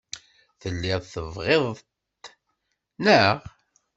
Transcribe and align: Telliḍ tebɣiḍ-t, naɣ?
Telliḍ 0.61 1.01
tebɣiḍ-t, 1.05 1.85
naɣ? 3.03 3.37